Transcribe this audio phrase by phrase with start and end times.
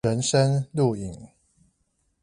[0.03, 1.27] 人生路引